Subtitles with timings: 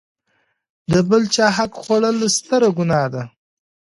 [0.91, 3.23] د بل چاحق خوړل ستره ګناه ده.